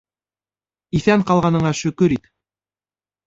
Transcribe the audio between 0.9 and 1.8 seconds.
Иҫән ҡалғаныңа